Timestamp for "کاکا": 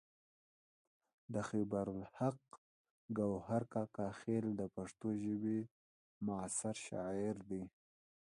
3.73-4.07